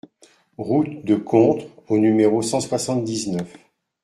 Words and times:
Route 0.57 1.05
de 1.05 1.13
Contres 1.15 1.67
au 1.87 1.99
numéro 1.99 2.41
cent 2.41 2.59
soixante-dix-neuf 2.59 3.55